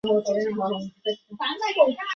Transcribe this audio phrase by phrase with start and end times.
[0.03, 0.45] 信众约
[1.37, 1.45] 百
[1.85, 1.97] 人。